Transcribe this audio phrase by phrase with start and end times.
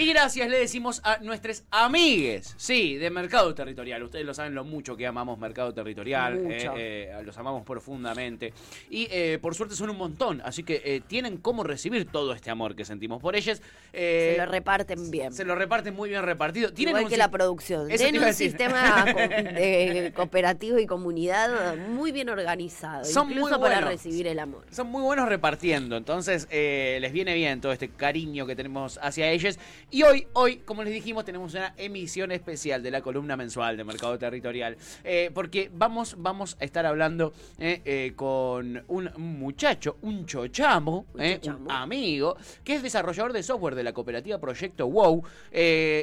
[0.00, 4.02] Y gracias le decimos a nuestros amigues, sí, de Mercado Territorial.
[4.02, 8.54] Ustedes lo saben lo mucho que amamos Mercado Territorial, eh, eh, los amamos profundamente.
[8.88, 12.48] Y eh, por suerte son un montón, así que eh, tienen cómo recibir todo este
[12.50, 13.60] amor que sentimos por ellas.
[13.92, 15.34] Se lo reparten bien.
[15.34, 16.72] se lo reparten muy bien repartido.
[16.72, 17.86] Tienen Igual un que la producción.
[17.88, 23.90] Tienen un sistema co- cooperativo y comunidad muy bien organizado, Son muy incluso para buenos.
[23.90, 24.64] recibir el amor.
[24.70, 29.58] Son muy buenos repartiendo, entonces les viene bien todo este cariño que tenemos hacia ellos.
[29.92, 33.82] Y hoy, hoy, como les dijimos, tenemos una emisión especial de la columna mensual de
[33.82, 40.26] Mercado Territorial, eh, porque vamos, vamos a estar hablando eh, eh, con un muchacho, un
[40.26, 45.24] chochamo, Un amigo, que es desarrollador de software de la cooperativa Proyecto WOW,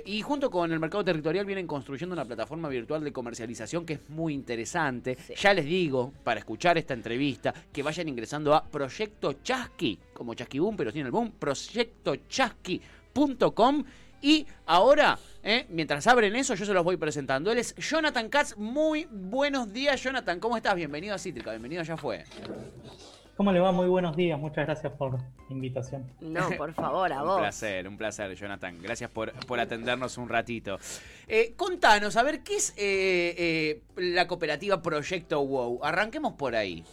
[0.05, 4.09] y junto con el Mercado Territorial vienen construyendo una plataforma virtual de comercialización que es
[4.09, 5.15] muy interesante.
[5.15, 5.33] Sí.
[5.37, 10.59] Ya les digo, para escuchar esta entrevista, que vayan ingresando a Proyecto Chasqui, como Chasqui
[10.59, 11.31] Boom, pero sin el boom,
[13.17, 13.83] proyectochasqui.com.
[14.21, 17.51] Y ahora, eh, mientras abren eso, yo se los voy presentando.
[17.51, 18.57] Él es Jonathan Katz.
[18.57, 20.39] Muy buenos días, Jonathan.
[20.39, 20.75] ¿Cómo estás?
[20.75, 21.51] Bienvenido a Cítrica.
[21.51, 22.23] Bienvenido, ya fue.
[23.35, 23.71] ¿Cómo le va?
[23.71, 24.39] Muy buenos días.
[24.39, 26.11] Muchas gracias por la invitación.
[26.19, 27.37] No, por favor, a Un vos.
[27.37, 28.81] placer, un placer, Jonathan.
[28.81, 30.79] Gracias por, por atendernos un ratito.
[31.27, 35.81] Eh, contanos, a ver, ¿qué es eh, eh, la cooperativa Proyecto WOW?
[35.83, 36.83] Arranquemos por ahí.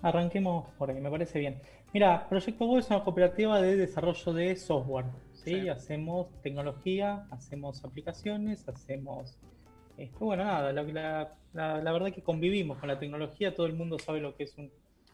[0.00, 1.60] Arranquemos por ahí, me parece bien.
[1.92, 5.04] Mira, Proyecto Go es una cooperativa de desarrollo de software.
[5.48, 5.60] ¿Sí?
[5.62, 5.68] Sí.
[5.68, 9.38] Hacemos tecnología, hacemos aplicaciones, hacemos...
[9.96, 13.74] este, bueno, nada, la, la- la- la verdad que convivimos con la tecnología, todo el
[13.74, 14.70] mundo sabe lo que es un-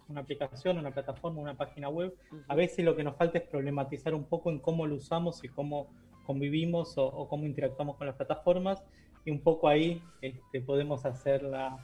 [0.08, 2.14] una aplicación, una plataforma, una página web.
[2.48, 5.48] A veces lo que nos falta es problematizar un poco en cómo lo usamos y
[5.48, 5.86] cómo
[6.27, 8.82] convivimos o, o cómo interactuamos con las plataformas
[9.24, 11.78] y un poco ahí este, podemos hacer la,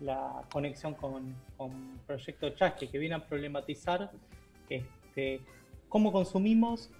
[0.00, 1.70] la conexión con, con
[2.06, 4.10] Proyecto Chasque, que viene a problematizar
[4.68, 5.40] este,
[5.88, 6.90] cómo consumimos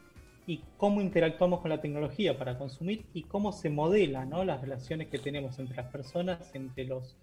[0.46, 4.44] y cómo interactuamos con la tecnología para consumir y cómo se modela ¿no?
[4.44, 7.16] las relaciones que tenemos entre las personas, entre los,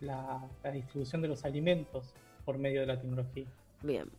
[0.00, 2.12] la, la distribución de los alimentos
[2.44, 3.46] por medio de la tecnología.
[3.82, 4.10] Bien,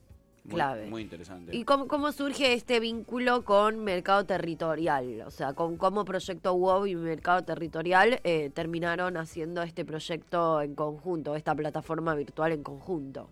[0.44, 0.88] Muy, clave.
[0.88, 1.56] Muy interesante.
[1.56, 5.22] ¿Y cómo, cómo surge este vínculo con Mercado Territorial?
[5.22, 10.74] O sea, con cómo Proyecto WOW y Mercado Territorial eh, terminaron haciendo este proyecto en
[10.74, 13.30] conjunto, esta plataforma virtual en conjunto.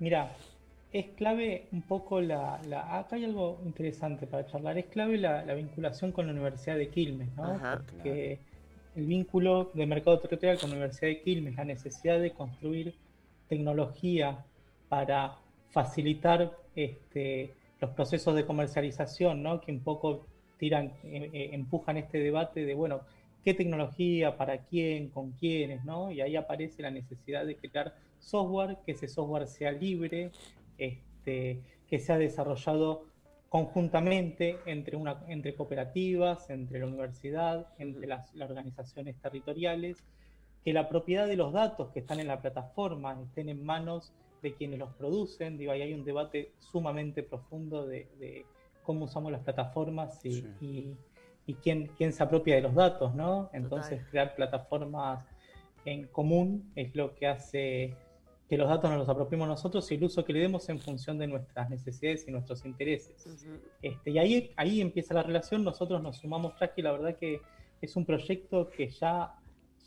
[0.00, 0.34] Mira,
[0.92, 4.76] es clave un poco la, la- Acá hay algo interesante para charlar.
[4.78, 7.44] Es clave la, la vinculación con la Universidad de Quilmes, ¿no?
[7.44, 7.82] Ajá.
[7.90, 8.38] Porque
[8.96, 12.94] el vínculo de mercado territorial con la Universidad de Quilmes, la necesidad de construir
[13.48, 14.44] tecnología
[14.88, 15.36] para
[15.70, 19.60] facilitar este, los procesos de comercialización, ¿no?
[19.60, 20.26] Que un poco
[20.58, 23.00] tiran, eh, eh, empujan este debate de, bueno,
[23.44, 26.10] qué tecnología, para quién, con quiénes, ¿no?
[26.10, 30.30] Y ahí aparece la necesidad de crear software, que ese software sea libre,
[30.80, 33.04] este, que sea desarrollado
[33.48, 40.02] conjuntamente entre, una, entre cooperativas, entre la universidad, entre las, las organizaciones territoriales,
[40.64, 44.54] que la propiedad de los datos que están en la plataforma estén en manos de
[44.54, 45.58] quienes los producen.
[45.58, 48.46] Digo, ahí hay un debate sumamente profundo de, de
[48.84, 50.46] cómo usamos las plataformas y, Sí.
[50.60, 50.96] y-
[51.46, 53.50] y quién, quién se apropia de los datos, ¿no?
[53.52, 54.10] Entonces, Total.
[54.10, 55.26] crear plataformas
[55.84, 57.96] en común es lo que hace
[58.50, 61.16] que los datos nos los apropiemos nosotros y el uso que le demos en función
[61.18, 63.24] de nuestras necesidades y nuestros intereses.
[63.80, 67.42] Este, y ahí, ahí empieza la relación, nosotros nos sumamos Trasky, la verdad que
[67.80, 69.36] es un proyecto que ya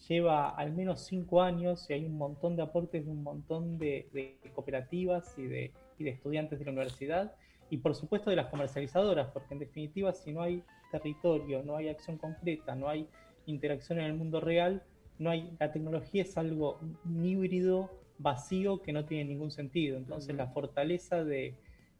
[0.08, 4.08] lleva al menos cinco años y hay un montón de aportes de un montón de,
[4.14, 7.36] de cooperativas y de, y de estudiantes de la universidad
[7.70, 11.90] y por supuesto de las comercializadoras, porque en definitiva si no hay territorio, no hay
[11.90, 13.10] acción concreta, no hay
[13.46, 14.84] interacción en el mundo real,
[15.20, 19.98] no hay, la tecnología es algo un híbrido vacío que no tiene ningún sentido.
[19.98, 21.60] Entonces la fortaleza de,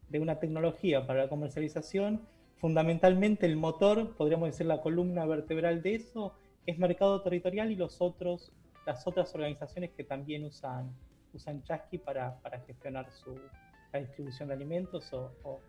[0.10, 5.96] de una tecnología para la comercialización, fundamentalmente el motor, podríamos decir la columna vertebral de
[5.96, 6.34] eso,
[6.66, 8.52] es mercado territorial y los otros,
[8.86, 10.92] las otras organizaciones que también usan,
[11.34, 13.38] usan Chasqui para, para gestionar su,
[13.92, 15.62] la distribución de alimentos o, o-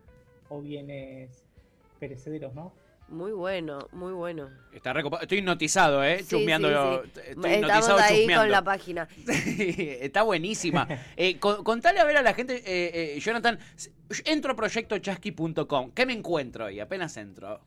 [0.48, 1.44] o bienes
[1.98, 2.72] perecederos, ¿no?
[3.08, 4.48] Muy bueno, muy bueno.
[4.72, 5.22] Está recopado.
[5.22, 6.20] Estoy hipnotizado, ¿eh?
[6.22, 7.02] Sí, chusmeando.
[7.04, 7.20] sí, sí.
[7.28, 8.42] Estoy Estamos hipnotizado ahí chusmeando.
[8.44, 9.08] con la página.
[9.26, 10.88] Está buenísima.
[11.16, 13.58] Eh, con- contale a ver a la gente, eh, eh, Jonathan,
[14.24, 15.90] entro a proyectochasqui.com.
[15.92, 16.80] ¿Qué me encuentro ahí?
[16.80, 17.60] Apenas entro.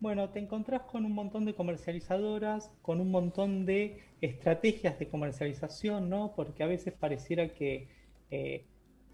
[0.00, 6.08] Bueno, te encontrás con un montón de comercializadoras, con un montón de estrategias de comercialización,
[6.10, 6.32] ¿no?
[6.34, 7.88] Porque a veces pareciera que
[8.30, 8.64] eh,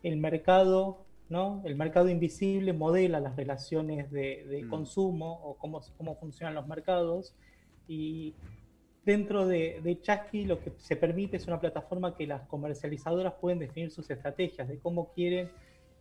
[0.02, 1.62] el mercado, ¿no?
[1.64, 4.68] El mercado invisible modela las relaciones de, de Mm.
[4.68, 7.34] consumo o cómo, cómo funcionan los mercados
[7.88, 8.34] y
[9.04, 13.58] dentro de, de Chasqui lo que se permite es una plataforma que las comercializadoras pueden
[13.58, 15.50] definir sus estrategias de cómo quieren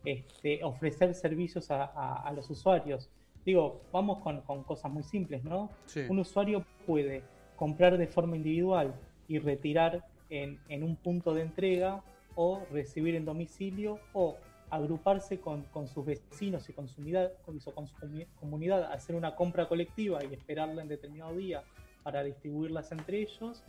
[0.04, 3.08] este, ofrecer servicios a, los usuarios.
[3.46, 5.70] Digo, vamos con, cosas muy simples, ¿no?
[6.08, 7.22] Un usuario puede
[7.56, 8.94] comprar de forma individual
[9.28, 12.02] y retirar en, en, un punto de entrega
[12.34, 14.36] o recibir en domicilio o
[14.72, 17.02] agruparse con, sus vecinos y con su,
[17.74, 17.94] con su
[18.36, 21.62] comunidad, hacer una compra colectiva y esperarla en determinado día
[22.02, 23.62] para distribuirlas entre ellos,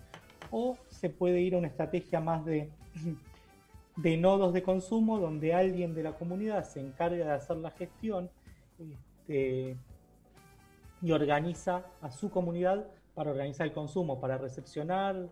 [0.50, 2.70] o se puede ir a una estrategia más de,
[3.98, 8.30] de nodos de consumo donde alguien de la comunidad se encarga de hacer la gestión
[8.80, 9.76] este,
[11.02, 15.28] y organiza a su comunidad para organizar el consumo, para recepcionar,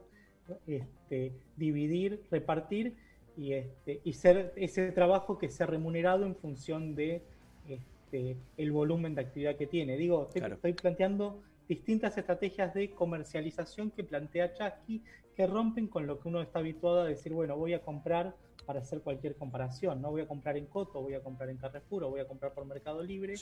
[0.67, 2.97] este, dividir, repartir
[3.41, 7.23] y, este, y ser ese trabajo que sea remunerado en función de
[7.67, 9.97] este, el volumen de actividad que tiene.
[9.97, 15.01] Digo, estoy planteando distintas estrategias de comercialización que plantea Chasky
[15.35, 18.35] que rompen con lo que uno está habituado a decir, bueno, voy a comprar
[18.67, 22.03] para hacer cualquier comparación, no voy a comprar en Coto, voy a comprar en Carrefour,
[22.09, 23.33] voy a comprar por Mercado Libre.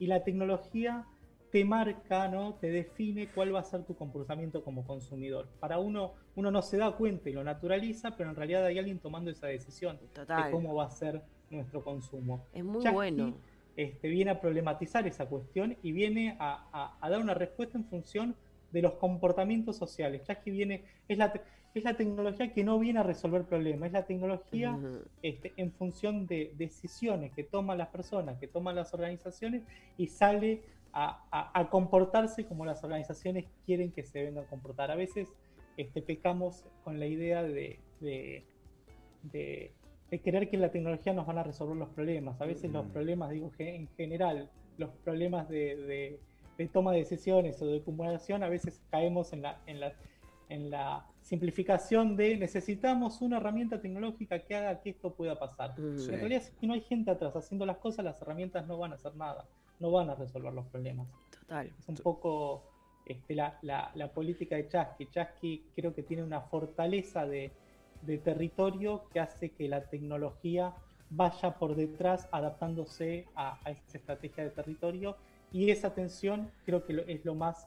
[0.00, 1.06] Y la tecnología
[1.54, 2.54] te marca, ¿no?
[2.54, 5.46] Te define cuál va a ser tu comportamiento como consumidor.
[5.60, 8.98] Para uno, uno no se da cuenta y lo naturaliza, pero en realidad hay alguien
[8.98, 12.44] tomando esa decisión de cómo va a ser nuestro consumo.
[12.52, 13.36] Es muy bueno.
[13.76, 18.34] Este, viene a problematizar esa cuestión y viene a, dar una respuesta en función
[18.72, 20.22] de los comportamientos sociales.
[20.46, 21.32] Viene, es la,
[21.72, 24.76] es la tecnología que no viene a resolver problemas, es la tecnología
[25.22, 29.62] este, en función de decisiones que toman las personas, que toman las organizaciones
[29.96, 34.90] y sale a, comportarse como las organizaciones quieren que se vengan a comportar.
[34.90, 35.28] A veces
[35.76, 38.44] este, pecamos con la idea de, de,
[39.22, 39.72] de,
[40.22, 42.40] creer que la tecnología nos van a resolver los problemas.
[42.40, 44.48] A veces los problemas, digo, en general,
[44.78, 46.20] los problemas de,
[46.72, 49.92] toma de decisiones o de acumulación, a veces caemos en la, en la,
[50.48, 55.74] en la simplificación de necesitamos una herramienta tecnológica que haga que esto pueda pasar.
[55.76, 58.94] En realidad, si no hay gente atrás haciendo las cosas, las herramientas no van a
[58.94, 59.44] hacer nada
[59.80, 61.08] no van a resolver los problemas.
[61.30, 61.72] Total.
[61.78, 62.62] Es un poco
[63.06, 65.06] este, la, la, política de Chasky.
[65.06, 67.52] Chasky creo que tiene una fortaleza de,
[68.22, 70.74] territorio que hace que la tecnología
[71.08, 75.16] vaya por detrás adaptándose a, a esa estrategia de territorio
[75.52, 77.66] y esa tensión creo que es lo más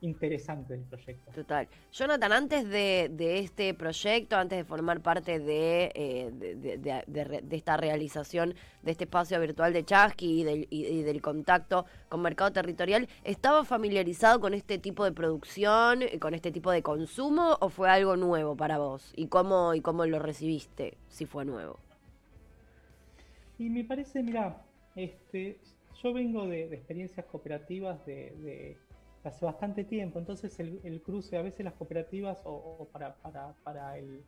[0.00, 1.30] interesante del proyecto.
[1.32, 1.68] Total.
[1.92, 9.04] Jonathan, antes de, este proyecto, antes de formar parte eh, de, esta realización de este
[9.04, 14.54] espacio virtual de Chasqui y del, y, del contacto con Mercado Territorial, ¿estaba familiarizado con
[14.54, 18.78] este tipo de producción, eh, con este tipo de consumo o fue algo nuevo para
[18.78, 19.12] vos?
[19.16, 21.78] ¿Y cómo, y cómo lo recibiste, si fue nuevo?
[23.58, 24.62] Y me parece, mira,
[24.96, 25.58] este,
[26.02, 28.76] yo vengo de, experiencias cooperativas de
[29.28, 30.18] hace bastante tiempo.
[30.18, 34.22] Entonces el, cruce, a veces las cooperativas o, para, para, para, el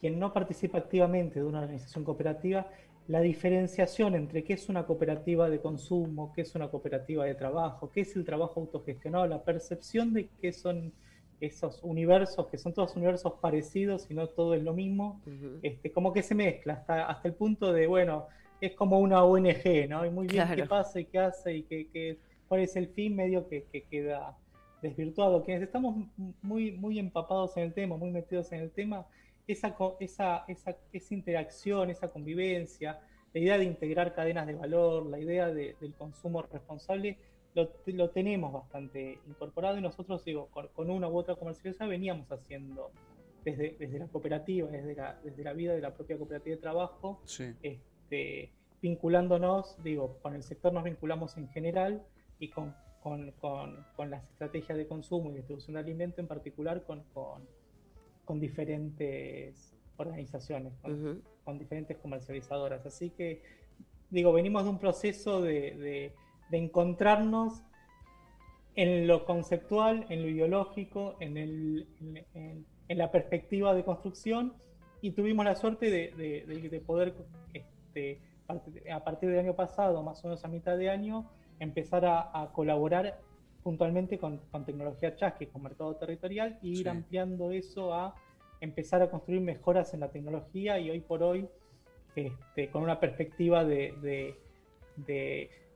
[0.00, 2.68] quien no participa activamente de una organización cooperativa,
[3.08, 7.90] la diferenciación entre qué es una cooperativa de consumo, qué es una cooperativa de trabajo,
[7.90, 10.92] qué es el trabajo autogestionado, la percepción de qué son
[11.40, 15.20] esos universos, que son todos universos parecidos y no todo es lo mismo,
[15.62, 18.26] este, como que se mezcla hasta, hasta el punto de, bueno,
[18.60, 20.04] es como una ONG, ¿no?
[20.04, 22.18] Y muy bien qué pasa y qué hace y qué, qué
[22.48, 24.36] cuál es el fin medio que, queda
[24.82, 25.44] desvirtuado.
[25.44, 26.06] Quienes estamos
[26.42, 29.06] muy, muy empapados en el tema, muy metidos en el tema,
[29.46, 33.00] esa, esa, esa, esa interacción, esa convivencia,
[33.32, 37.18] la idea de integrar cadenas de valor, la idea del consumo responsable,
[37.54, 42.92] lo, lo, tenemos bastante incorporado y nosotros, digo, con, una u otra comercialización veníamos haciendo
[43.44, 47.20] desde, desde la cooperativa, desde la, desde la vida de la propia cooperativa de trabajo,
[47.62, 52.02] este, vinculándonos, digo, con el sector nos vinculamos en general,
[52.38, 53.32] y con, con,
[53.96, 57.02] con, las estrategias de consumo y distribución de alimento, en particular con,
[58.24, 60.74] con, diferentes organizaciones,
[61.44, 62.84] con, diferentes comercializadoras.
[62.86, 63.42] Así que,
[64.10, 66.12] digo, venimos de un proceso de,
[66.50, 67.62] de, encontrarnos
[68.74, 71.88] en lo conceptual, en lo ideológico, en, el,
[72.34, 74.54] en, en, la perspectiva de construcción
[75.00, 76.12] y tuvimos la suerte de,
[76.46, 77.14] de poder,
[77.52, 78.20] este,
[78.90, 83.18] a partir del año pasado, más o menos a mitad de año, empezar a, colaborar
[83.62, 88.14] puntualmente con, tecnología Chasqui, con mercado territorial, y ir ampliando eso a
[88.60, 91.48] empezar a construir mejoras en la tecnología y hoy por hoy,
[92.14, 94.36] este, con una perspectiva de,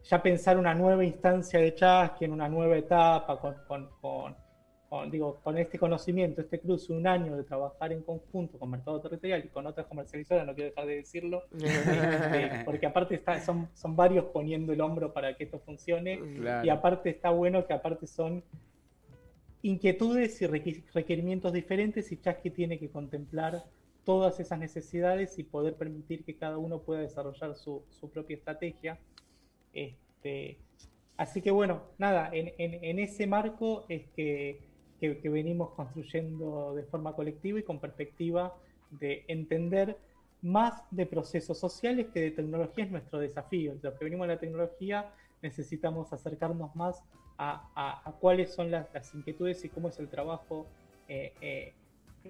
[0.05, 4.37] ya pensar una nueva instancia de Chasqui en una nueva etapa, con con,
[5.11, 9.43] digo, con este conocimiento, este cruce, un año de trabajar en conjunto con Mercado Territorial
[9.45, 13.97] y con otras comercializadoras, no quiero dejar de decirlo, este, porque aparte está, son, son
[13.97, 16.21] varios poniendo el hombro para que esto funcione
[16.63, 18.43] y aparte está bueno que aparte son
[19.63, 23.65] inquietudes y requerimientos diferentes y Chasqui tiene que contemplar
[24.05, 28.99] todas esas necesidades y poder permitir que cada uno pueda desarrollar su, propia estrategia.
[29.73, 30.59] Este,
[31.17, 34.61] así que bueno, nada, en, ese marco es que,
[35.09, 38.55] venimos construyendo de forma colectiva y con perspectiva
[38.91, 39.97] de entender
[40.43, 43.75] más de procesos sociales que de tecnología es nuestro desafío.
[43.81, 47.03] Los que venimos de la tecnología necesitamos acercarnos más
[47.39, 50.67] a, cuáles son las, inquietudes y cómo es el trabajo
[51.09, 51.73] eh, eh,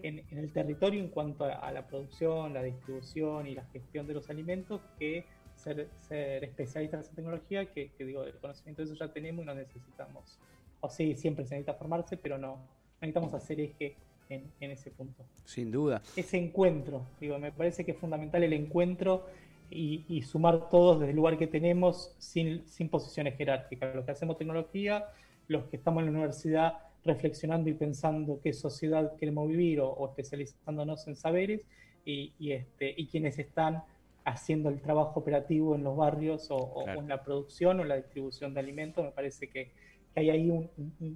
[0.03, 4.31] en, el territorio en cuanto a, la producción, la distribución y la gestión de los
[4.31, 5.25] alimentos que
[5.55, 10.39] ser, especialistas en tecnología, que, digo, el conocimiento de eso ya tenemos y no necesitamos.
[10.83, 12.59] O sí, siempre se necesita formarse, pero no,
[13.01, 13.97] necesitamos hacer eje
[14.29, 15.25] en, ese punto.
[15.45, 16.03] Sin duda.
[16.17, 19.27] Ese encuentro, digo, me parece que es fundamental el encuentro
[19.71, 23.95] y, sumar todos desde el lugar que tenemos sin, sin posiciones jerárquicas.
[23.95, 25.07] Los que hacemos tecnología,
[25.49, 31.07] los que estamos en la universidad reflexionando y pensando qué sociedad queremos vivir o, especializándonos
[31.09, 31.67] en saberes
[32.05, 33.83] y, este, y quienes están
[34.25, 38.55] haciendo el trabajo operativo en los barrios o, en la producción o en la distribución
[38.55, 39.05] de alimentos.
[39.05, 39.73] Me parece que,
[40.15, 40.71] hay ahí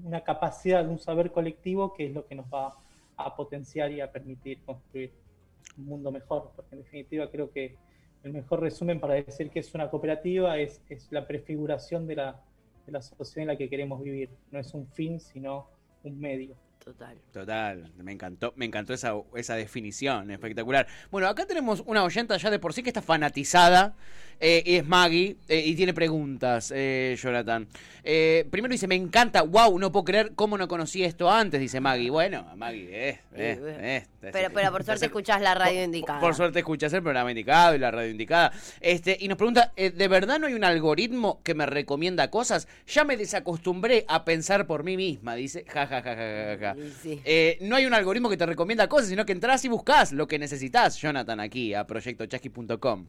[0.04, 2.74] una capacidad de un saber colectivo que es lo que nos va
[3.16, 5.12] a potenciar y a permitir construir
[5.78, 7.76] un mundo mejor, porque en definitiva creo que
[8.22, 12.42] el mejor resumen para decir que es una cooperativa es, es la prefiguración de la,
[12.84, 14.30] de la sociedad en la que queremos vivir.
[14.50, 15.68] No es un fin, sino
[16.02, 16.56] un medio.
[16.86, 17.18] Total.
[17.32, 20.86] Total, me encantó, me encantó esa, esa definición, espectacular.
[21.10, 23.96] Bueno, acá tenemos una oyenta ya de por sí que está fanatizada,
[24.38, 27.66] eh, y es Maggie, eh, y tiene preguntas, eh, Jonathan.
[28.04, 32.08] primero dice, me encanta, wow, no puedo creer cómo no conocí esto antes, dice Maggie.
[32.08, 36.20] Bueno, Maggie, eh, eh, pero, pero por suerte escuchás la radio indicada.
[36.20, 38.52] Por, suerte escuchas el programa indicado y la radio indicada.
[38.80, 42.68] Este, y nos pregunta, ¿de verdad no hay un algoritmo que me recomienda cosas?
[42.86, 46.76] Ya me desacostumbré a pensar por mí misma, dice, ja, ja, ja, ja, ja.
[47.04, 50.26] Eh, no hay un algoritmo que te recomienda cosas, sino que entras y buscas lo
[50.26, 53.06] que necesitas, Jonathan, aquí a proyectochasqui.com.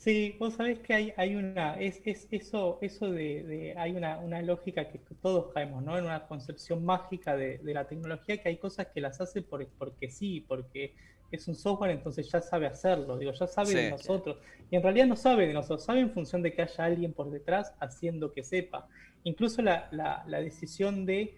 [0.00, 4.40] Sí, vos sabés que hay, hay una, es, es eso, eso de, hay una, una,
[4.40, 5.98] lógica que todos caemos, ¿no?
[5.98, 10.08] En una concepción mágica de, la tecnología que hay cosas que las hace por, porque
[10.08, 10.94] sí, porque
[11.30, 14.38] es un software, entonces ya sabe hacerlo, digo, ya sabe de nosotros.
[14.70, 17.30] Y en realidad no sabe de nosotros, sabe en función de que haya alguien por
[17.30, 18.88] detrás haciendo que sepa.
[19.24, 21.34] Incluso la, la, la decisión de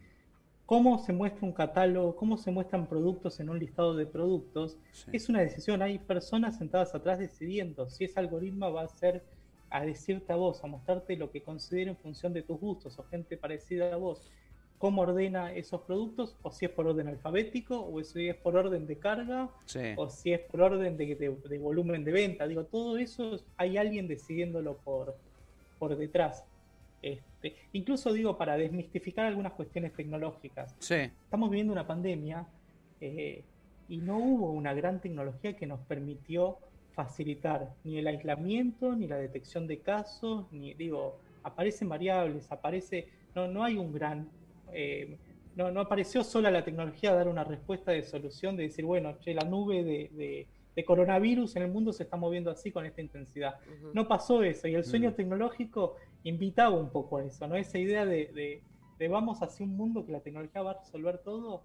[0.72, 4.78] cómo se muestra un catálogo, cómo se muestran productos en un listado de productos,
[5.12, 5.82] es una decisión.
[5.82, 9.22] Hay personas sentadas atrás decidiendo si ese algoritmo va a ser
[9.68, 13.02] a decirte a vos, a mostrarte lo que considera en función de tus gustos o
[13.02, 14.22] gente parecida a vos,
[14.78, 18.86] cómo ordena esos productos, o si es por orden alfabético, o si es por orden
[18.86, 19.50] de carga,
[19.96, 22.46] o si es por orden de, de, volumen de venta.
[22.46, 25.18] Digo, todo eso hay alguien decidiéndolo por,
[25.78, 26.46] por detrás.
[27.02, 30.76] Este, incluso digo, para desmistificar algunas cuestiones tecnológicas.
[31.24, 32.46] Estamos viviendo una pandemia
[33.00, 33.42] eh,
[33.88, 36.58] y no hubo una gran tecnología que nos permitió
[36.94, 43.48] facilitar ni el aislamiento, ni la detección de casos, ni digo, aparecen variables, aparece, no,
[43.48, 44.28] no hay un gran,
[44.72, 45.16] eh,
[45.56, 49.18] no, no apareció sola la tecnología a dar una respuesta de solución, de decir, bueno,
[49.20, 50.46] che, la nube de de
[50.84, 53.56] coronavirus en el mundo se está moviendo así con esta intensidad.
[53.92, 57.56] No pasó eso y el sueño tecnológico invitaba un poco a eso, ¿no?
[57.56, 58.62] Esa idea de,
[59.10, 61.64] vamos hacia un mundo que la tecnología va a resolver todo.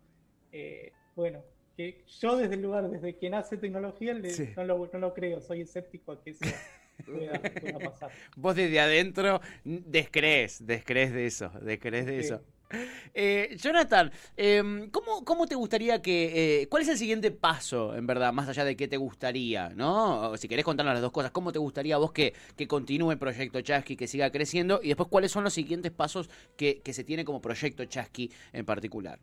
[0.52, 1.42] Eh, bueno,
[1.78, 4.14] que yo desde el lugar, desde que nace tecnología,
[4.56, 6.46] no, lo, creo, soy escéptico a que eso
[7.06, 7.40] pueda,
[7.80, 8.12] pasar.
[8.36, 12.44] Vos desde adentro descrees, descrees de eso, descrees de eso.
[13.14, 16.62] Eh, Jonathan, em, ¿cómo, te gustaría que...
[16.62, 20.36] Eh, ¿Cuál es el siguiente paso, en verdad, más allá de qué te gustaría, ¿no?
[20.38, 22.34] si querés contarnos las dos cosas, ¿cómo te gustaría a vos que,
[22.68, 24.80] continúe el proyecto Chasqui, que siga creciendo?
[24.84, 29.20] Y después, ¿cuáles son los siguientes pasos que, se tiene como proyecto Chasqui en particular?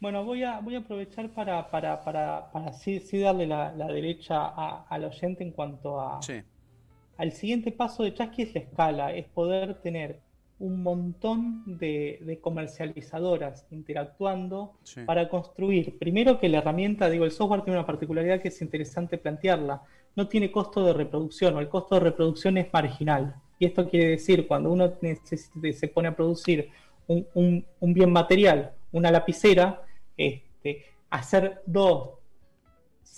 [0.00, 4.46] Bueno, voy a, voy a aprovechar para, para, para, para sí, darle la, derecha
[4.88, 6.20] al oyente en cuanto a...
[7.16, 10.20] Al siguiente paso de Chasqui es la escala, es poder tener
[10.60, 14.74] un montón de, comercializadoras interactuando
[15.06, 15.98] para construir.
[15.98, 19.82] Primero que la herramienta, digo, el software tiene una particularidad que es interesante plantearla.
[20.16, 23.36] No tiene costo de reproducción o el costo de reproducción es marginal.
[23.58, 24.92] Y esto quiere decir, cuando uno
[25.72, 26.70] se pone a producir
[27.06, 29.82] un, bien material, una lapicera,
[30.16, 32.17] este, hacer dos,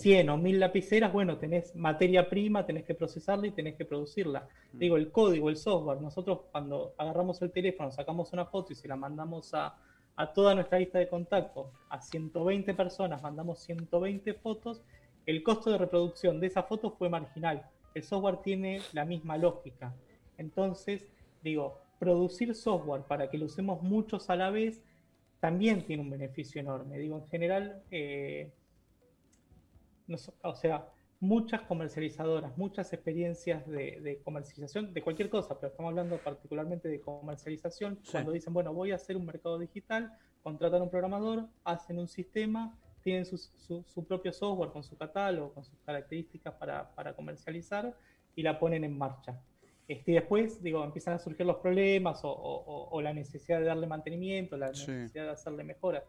[0.01, 4.47] 100 o 1000 lapiceras, bueno, tenés materia prima, tenés que procesarla y tenés que producirla.
[4.73, 4.77] Mm.
[4.79, 8.87] Digo, el código, el software, nosotros cuando agarramos el teléfono, sacamos una foto y se
[8.87, 9.77] la mandamos a,
[10.35, 14.83] toda nuestra lista de contacto, a 120 personas, mandamos 120 fotos,
[15.25, 17.65] el costo de reproducción de esa foto fue marginal.
[17.95, 19.95] El software tiene la misma lógica.
[20.37, 21.07] Entonces,
[21.41, 24.83] digo, producir software para que lo usemos muchos a la vez
[25.39, 26.99] también tiene un beneficio enorme.
[26.99, 28.51] Digo, en general, eh,
[30.43, 30.87] o sea,
[31.21, 37.99] muchas comercializadoras, muchas experiencias de, comercialización de cualquier cosa, pero estamos hablando particularmente de comercialización,
[38.11, 42.75] cuando dicen, bueno, voy a hacer un mercado digital, contratan un programador, hacen un sistema,
[43.03, 47.95] tienen su, propio software con su catálogo, con sus características para, comercializar
[48.35, 49.39] y la ponen en marcha.
[49.87, 54.57] Este, y después, digo, empiezan a surgir los problemas o, la necesidad de darle mantenimiento,
[54.57, 56.03] la necesidad de hacerle mejoras.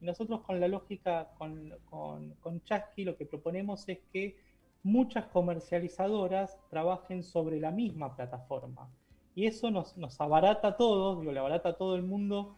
[0.00, 4.36] Nosotros con la lógica, con, con, con Chasqui, lo que proponemos es que
[4.82, 8.88] muchas comercializadoras trabajen sobre la misma plataforma.
[9.34, 12.56] Y eso nos, nos abarata a todos, digo, le abarata a todo el mundo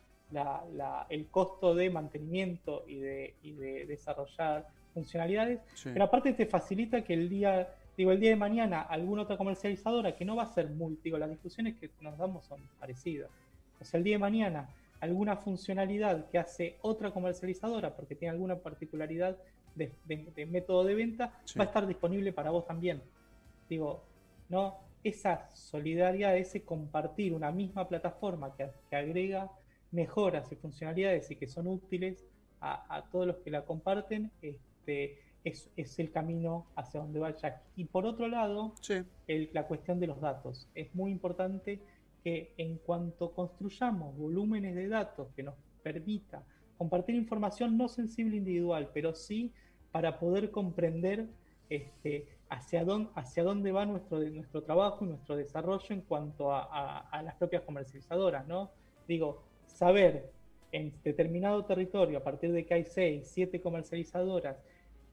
[1.08, 7.28] el costo de mantenimiento y de, de desarrollar funcionalidades, pero aparte te facilita que el
[7.28, 11.04] día, digo, el día de mañana alguna otra comercializadora que no va a ser multi,
[11.04, 13.30] digo, las discusiones que nos damos son parecidas.
[13.80, 14.68] O sea, el día de mañana
[15.00, 19.36] alguna funcionalidad que hace otra comercializadora porque tiene alguna particularidad
[19.74, 23.02] de, método de venta, va a estar disponible para vos también.
[23.68, 24.02] Digo,
[24.48, 24.78] ¿no?
[25.04, 29.50] Esa solidaridad, ese compartir una misma plataforma que, agrega
[29.92, 32.26] mejoras y funcionalidades y que son útiles
[32.60, 37.62] a, todos los que la comparten, este, es, el camino hacia donde va Jack.
[37.76, 38.74] Y por otro lado,
[39.28, 40.68] la cuestión de los datos.
[40.74, 41.80] Es muy importante
[42.22, 46.42] que en cuanto construyamos volúmenes de datos que nos permita
[46.76, 49.52] compartir información no sensible individual, pero sí
[49.90, 51.26] para poder comprender
[51.68, 57.22] este, hacia, dónde, hacia dónde va nuestro, nuestro trabajo y nuestro desarrollo en cuanto a,
[57.22, 58.70] las propias comercializadoras, ¿no?
[59.06, 60.30] Digo, saber
[60.70, 64.56] en determinado territorio, a partir de que hay seis, siete comercializadoras,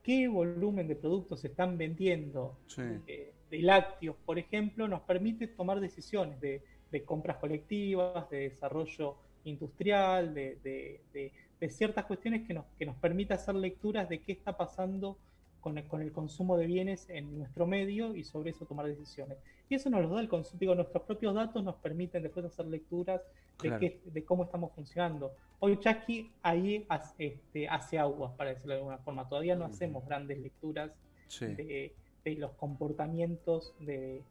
[0.02, 5.80] qué volumen de productos se están vendiendo eh, de lácteos, por ejemplo, nos permite tomar
[5.80, 6.62] decisiones de,
[7.04, 13.54] compras colectivas, de desarrollo industrial, de de ciertas cuestiones que nos, que nos permita hacer
[13.54, 15.16] lecturas de qué está pasando
[15.60, 19.38] con el, con el consumo de bienes en nuestro medio y sobre eso tomar decisiones.
[19.68, 22.66] Y eso nos lo da el consumo, digo, nuestros propios datos nos permiten después hacer
[22.66, 23.20] lecturas
[23.60, 25.32] de, qué, de cómo estamos funcionando.
[25.58, 29.28] Hoy Chasqui ahí hace, este, hace aguas, para decirlo de alguna forma.
[29.28, 30.92] Todavía no hacemos grandes lecturas
[31.40, 31.92] de,
[32.36, 34.22] los comportamientos de,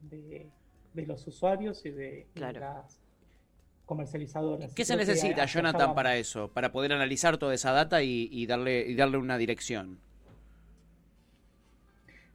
[0.00, 0.46] de,
[0.94, 3.00] los usuarios y de, las
[3.86, 4.74] comercializadoras.
[4.74, 6.48] ¿Qué se necesita, Jonathan, para eso?
[6.48, 9.98] Para poder analizar toda esa data y, darle, y darle una dirección.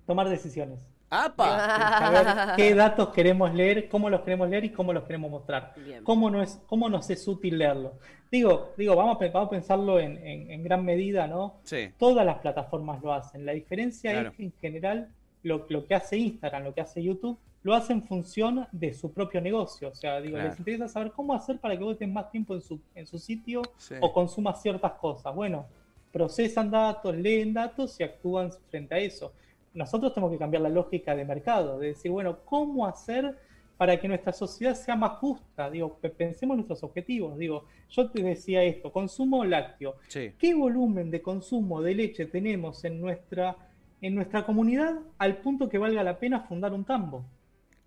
[0.05, 0.87] Tomar decisiones.
[1.09, 1.99] ¡Apa!
[1.99, 5.73] Saber qué datos queremos leer, cómo los queremos leer y cómo los queremos mostrar.
[6.03, 7.93] Cómo, no es, cómo nos es útil leerlo.
[8.31, 11.55] Digo, digo vamos, a, vamos a pensarlo en, gran medida, ¿no?
[11.63, 11.91] Sí.
[11.97, 13.45] Todas las plataformas lo hacen.
[13.45, 15.09] La diferencia es que en general
[15.43, 19.11] lo, lo que hace Instagram, lo que hace YouTube, lo hace en función de su
[19.11, 19.89] propio negocio.
[19.89, 22.61] O sea, digo, les interesa saber cómo hacer para que vos estés más tiempo en
[22.61, 23.63] su, en su sitio
[24.01, 25.33] o consumas ciertas cosas.
[25.33, 25.65] Bueno,
[26.11, 29.33] procesan datos, leen datos y actúan frente a eso.
[29.73, 33.35] Nosotros tenemos que cambiar la lógica de mercado, de decir, bueno, ¿cómo hacer
[33.77, 35.71] para que nuestra sociedad sea más justa?
[35.71, 37.35] Digo, pensemos nuestros objetivos.
[37.35, 39.95] Digo, yo te decía esto, consumo lácteo.
[40.37, 43.57] ¿Qué volumen de consumo de leche tenemos en nuestra,
[44.01, 47.25] en nuestra comunidad al punto que valga la pena fundar un tambo?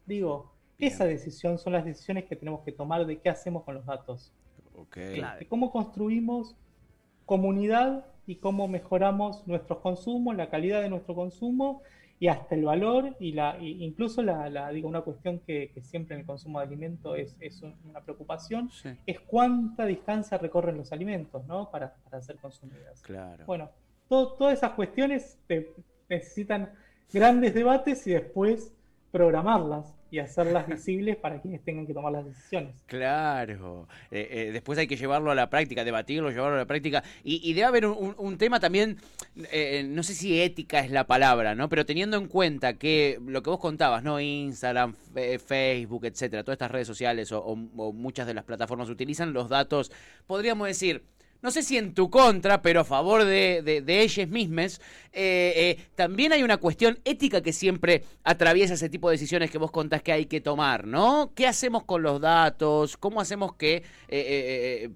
[0.09, 3.85] Digo, esa decisión son las decisiones que tenemos que tomar de qué hacemos con los
[3.85, 4.33] datos.
[4.75, 5.21] Okay.
[5.38, 6.57] De cómo construimos
[7.27, 11.83] comunidad y cómo mejoramos nuestros consumos, la calidad de nuestro consumo
[12.21, 16.27] y hasta el valor y la incluso la, digo una cuestión que, siempre en el
[16.27, 18.71] consumo de alimentos es, una preocupación
[19.07, 21.71] es cuánta distancia recorren los alimentos ¿no?
[21.71, 23.71] para, ser consumidas claro bueno
[24.09, 25.38] todas esas cuestiones
[26.09, 26.73] necesitan
[27.12, 28.75] grandes debates y después
[29.11, 32.75] programarlas y hacerlas visibles para quienes tengan que tomar las decisiones.
[32.87, 33.88] Claro.
[34.11, 37.03] Eh, eh, después hay que llevarlo a la práctica, debatirlo, llevarlo a la práctica.
[37.23, 38.97] Y, debe haber un, tema también,
[39.53, 41.68] eh, no sé si ética es la palabra, ¿no?
[41.68, 44.21] Pero teniendo en cuenta que lo que vos contabas, ¿no?
[44.21, 44.94] Instagram,
[45.44, 49.92] Facebook, etcétera, todas estas redes sociales o muchas de las plataformas utilizan los datos,
[50.27, 51.03] podríamos decir
[51.40, 54.81] no sé si en tu contra, pero a favor de, de, ellas mismas,
[55.12, 59.59] eh, eh, también hay una cuestión ética que siempre atraviesa ese tipo de decisiones que
[59.59, 61.33] vos contás que hay que tomar, ¿no?
[61.35, 62.96] ¿Qué hacemos con los datos?
[62.96, 63.83] ¿Cómo hacemos que...
[64.09, 64.90] Eh,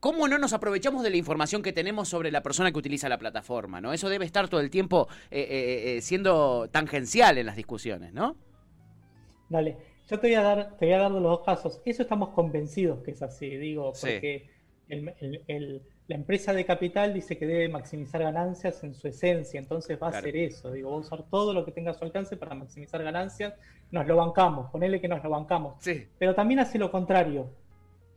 [0.00, 3.16] ¿Cómo no nos aprovechamos de la información que tenemos sobre la persona que utiliza la
[3.16, 3.80] plataforma?
[3.80, 3.94] ¿no?
[3.94, 5.08] Eso debe estar todo el tiempo
[6.00, 8.36] siendo tangencial en las discusiones, ¿no?
[9.48, 9.78] Dale,
[10.10, 11.80] yo te voy a dar, te voy a dar los dos casos.
[11.86, 14.50] Eso estamos convencidos que es así, digo, porque
[14.92, 20.08] el, la empresa de capital dice que debe maximizar ganancias en su esencia, entonces va
[20.08, 22.54] a hacer eso, digo, va a usar todo lo que tenga a su alcance para
[22.54, 23.54] maximizar ganancias,
[23.90, 27.50] nos lo bancamos, ponele que nos lo bancamos, Sí, pero también hace lo contrario.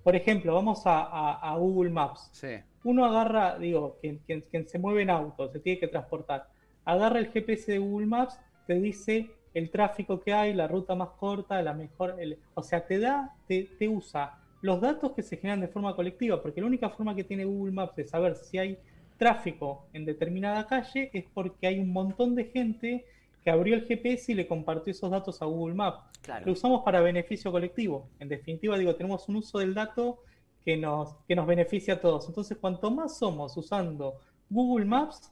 [0.03, 2.29] Por ejemplo, vamos a, a- a Google Maps.
[2.33, 2.47] sí.
[2.83, 6.47] Uno agarra, digo, quien, quien- quien se mueve en auto, se tiene que transportar,
[6.85, 11.09] agarra el GPS de Google Maps, te dice el tráfico que hay, la ruta más
[11.17, 15.37] corta, la mejor, el- o sea, te da, te, te usa los datos que se
[15.37, 18.57] generan de forma colectiva, porque la única forma que tiene Google Maps de saber si
[18.57, 18.77] hay
[19.17, 23.05] tráfico en determinada calle es porque hay un montón de gente
[23.43, 26.47] que abrió el GPS y le compartió esos datos a Google Maps Claro.
[26.47, 28.09] lo usamos para beneficio colectivo.
[28.19, 30.23] En definitiva, digo, tenemos un uso del dato
[30.65, 32.27] que nos, que nos beneficia a todos.
[32.27, 34.15] Entonces, cuanto más somos usando
[34.49, 35.31] Google Maps,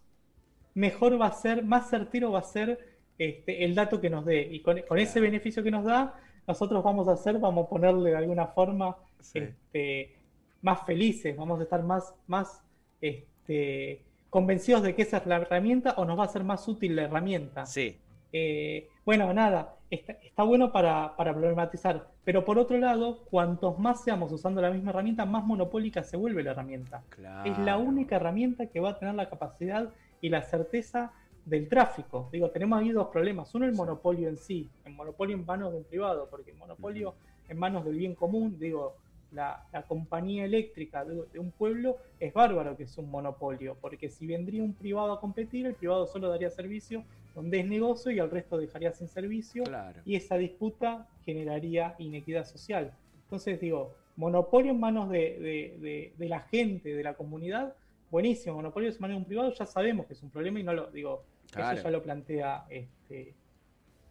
[0.76, 2.78] mejor va a ser, más certero va a ser
[3.18, 4.42] este, el dato que nos dé.
[4.52, 6.14] Y con, con ese beneficio que nos da,
[6.48, 9.40] nosotros vamos a hacer, vamos a ponerle de alguna forma Sí.
[9.40, 10.16] este,
[10.62, 12.62] más felices, vamos a estar más, más
[13.02, 16.96] este, convencidos de que esa es la herramienta o nos va a ser más útil
[16.96, 17.66] la herramienta.
[17.66, 17.98] Sí,
[18.36, 24.04] Eh, bueno, nada, está, está bueno para, para problematizar, pero por otro lado, cuantos más
[24.04, 27.04] seamos usando la misma herramienta, más monopólica se vuelve la herramienta.
[27.10, 27.52] claro.
[27.52, 31.12] Es la única herramienta que va a tener la capacidad y la certeza
[31.46, 32.30] del tráfico.
[32.32, 33.54] Digo, tenemos ahí dos problemas.
[33.54, 37.14] Uno, el monopolio en sí, el monopolio en manos de un privado, porque el monopolio
[37.50, 38.96] en manos del bien común, digo,
[39.34, 44.10] la, la compañía eléctrica de, de un pueblo es bárbaro que es un monopolio, porque
[44.10, 47.04] si vendría un privado a competir, el privado solo daría servicio
[47.36, 50.02] donde es negocio y al resto dejaría sin servicio Claro.
[50.06, 52.94] y esa disputa generaría inequidad social.
[53.24, 57.76] Entonces digo, monopolio en manos de, de- la gente, de la comunidad,
[58.12, 60.74] buenísimo, monopolio en manos de un privado, ya sabemos que es un problema y no
[60.74, 61.78] lo digo, Claro.
[61.78, 63.34] eso ya lo plantea este,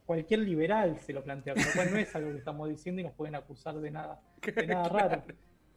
[0.07, 3.13] cualquier liberal se lo plantea, lo cual no es algo que estamos diciendo y nos
[3.15, 4.21] pueden acusar de nada,
[4.57, 5.23] de nada raro.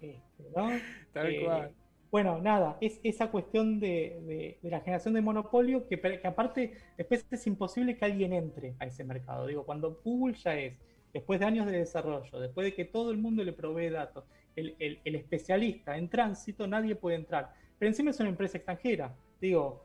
[0.01, 0.69] Este, ¿no?
[1.13, 1.71] Tal Eh, cual.
[2.11, 6.73] Bueno, nada, es esa cuestión de, de- de la generación de monopolio que, que aparte
[6.97, 9.47] después es imposible que alguien entre a ese mercado.
[9.47, 10.77] Digo, cuando Google ya es,
[11.13, 14.23] después de años de desarrollo, después de que todo el mundo le provee datos,
[14.55, 17.53] el, el- el especialista en tránsito, nadie puede entrar.
[17.77, 19.13] Pero encima es una empresa extranjera.
[19.41, 19.84] Digo,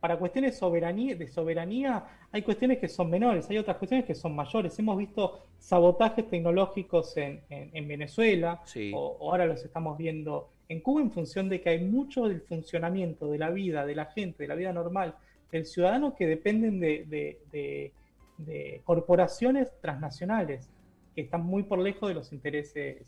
[0.00, 4.34] para cuestiones soberanía, de soberanía hay cuestiones que son menores, hay otras cuestiones que son
[4.34, 4.78] mayores.
[4.78, 8.92] Hemos visto sabotajes tecnológicos en, en- en Venezuela, Sí.
[8.94, 12.40] o, o ahora los estamos viendo en Cuba en función de que hay mucho del
[12.40, 15.14] funcionamiento de la vida, de la gente, de la vida normal
[15.52, 17.92] del ciudadano que dependen de, de- de-
[18.38, 20.70] de corporaciones transnacionales
[21.14, 23.02] que están muy por lejos de los intereses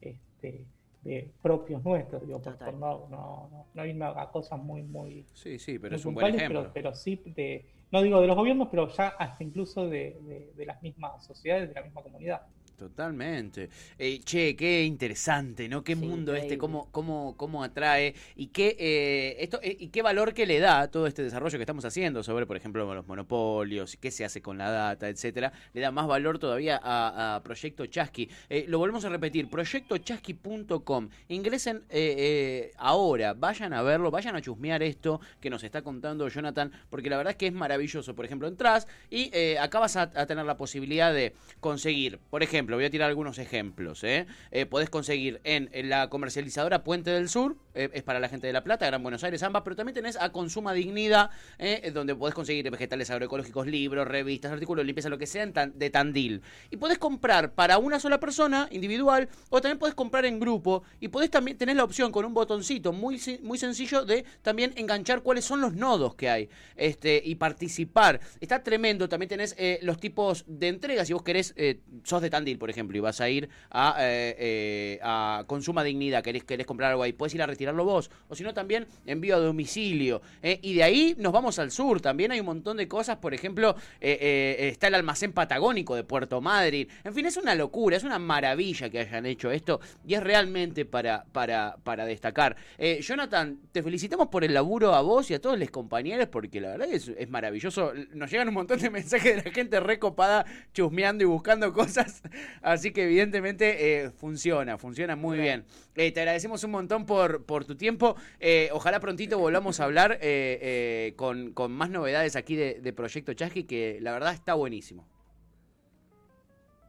[0.00, 0.64] este,
[1.06, 2.70] de- propios nuestros, digo, por, Total.
[2.72, 6.34] por no, no, no- irme a cosas muy, muy, Sí, sí, pero es un buen
[6.34, 6.60] ejemplo.
[6.62, 10.52] pero, pero sí de, no digo de los gobiernos, pero ya hasta incluso de, de-
[10.54, 12.42] de las mismas sociedades, de la misma comunidad.
[12.76, 13.70] Totalmente.
[13.98, 15.82] Eh, che, qué interesante, ¿no?
[15.82, 20.02] Qué Sí, mundo este, cómo, cómo, cómo atrae y qué, eh, esto, eh, y qué
[20.02, 23.06] valor que le da a todo este desarrollo que estamos haciendo sobre, por ejemplo, los
[23.06, 25.52] monopolios, y qué se hace con la data, etcétera.
[25.72, 28.28] Le da más valor todavía a, a Proyecto Chasqui.
[28.50, 31.08] Eh, lo volvemos a repetir, proyectochasqui.com.
[31.28, 36.28] Ingresen eh, eh, ahora, vayan a verlo, vayan a chusmear esto que nos está contando
[36.28, 38.14] Jonathan, porque la verdad es que es maravilloso.
[38.14, 42.42] Por ejemplo, entras y eh, acá vas a, a tener la posibilidad de conseguir, por
[42.42, 44.02] ejemplo, voy a tirar algunos ejemplos.
[44.02, 44.26] ¿eh?
[44.50, 48.52] Eh, podés conseguir en la comercializadora Puente del Sur, eh, es para la gente de
[48.52, 52.34] La Plata, Gran Buenos Aires, ambas, pero también tenés a Consuma Dignidad, eh, donde podés
[52.34, 56.42] conseguir vegetales agroecológicos, libros, revistas, artículos limpieza, lo que sea de Tandil.
[56.70, 61.08] Y podés comprar para una sola persona, individual, o también podés comprar en grupo, y
[61.08, 65.44] podés también tener la opción con un botoncito muy, muy sencillo de también enganchar cuáles
[65.44, 68.20] son los nodos que hay este, y participar.
[68.40, 72.30] Está tremendo, también tenés eh, los tipos de entregas, si vos querés, eh, sos de
[72.30, 76.90] Tandil, por ejemplo, y vas a ir a, eh, eh, Consuma Dignidad, querés, querés comprar
[76.90, 80.20] algo ahí, puedes ir a vos, o si no también envío a domicilio.
[80.42, 83.34] eh, y de ahí nos vamos al sur, también hay un montón de cosas, por
[83.34, 87.96] ejemplo, eh, eh, está el almacén patagónico de Puerto Madryn, en fin, es una locura,
[87.96, 92.56] es una maravilla que hayan hecho esto, y es realmente para, para, para destacar.
[92.78, 96.60] Eh, Jonathan, te felicitamos por el laburo a vos y a todos los compañeros, porque
[96.60, 97.92] la verdad es, es maravilloso.
[98.14, 102.22] Nos llegan un montón de mensajes de la gente recopada, chusmeando y buscando cosas.
[102.62, 105.64] Así que evidentemente funciona, funciona muy bien.
[105.96, 108.16] Eh, te agradecemos un montón por, por tu tiempo.
[108.38, 113.64] Eh, ojalá prontito volvamos a hablar eh, con, con más novedades aquí de, Proyecto Chasqui,
[113.64, 115.06] que la verdad está buenísimo.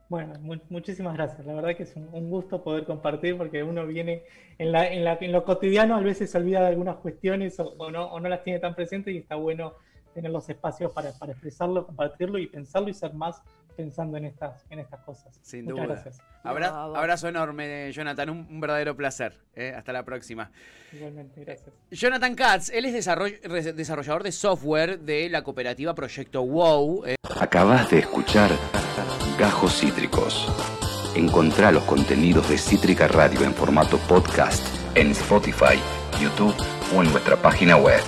[0.10, 1.46] Bueno, mu- muchísimas gracias.
[1.46, 4.24] La verdad que es un, gusto poder compartir porque uno viene
[4.58, 8.20] en, la, en, lo cotidiano, a veces se olvida de algunas cuestiones o, no, o
[8.20, 9.74] no las tiene tan presentes y está bueno
[10.14, 13.42] tener los espacios para expresarlo, compartirlo y pensarlo y ser más
[13.78, 15.40] pensando en estas, en estas cosas.
[15.42, 15.94] Sin Muchas duda.
[15.96, 16.22] gracias.
[16.44, 18.30] Abra- abrazo enorme, Jonathan.
[18.32, 19.38] Un, un verdadero placer.
[19.56, 19.74] ¿eh?
[19.78, 20.52] Hasta la próxima.
[20.92, 21.70] Igualmente, gracias.
[21.92, 22.94] Jonathan Katz, él es
[23.76, 27.06] desarrollador de software de la cooperativa Proyecto WOW.
[27.06, 27.16] ¿eh?
[27.40, 28.50] Acabas de escuchar
[29.38, 30.48] Gajos Cítricos.
[31.16, 35.80] Encontrá los contenidos de Cítrica Radio en formato podcast en Spotify,
[36.22, 36.56] YouTube
[36.96, 38.02] o en nuestra página web.